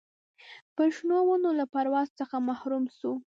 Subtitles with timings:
[0.75, 3.11] پر شنو ونو له پرواز څخه محروم سو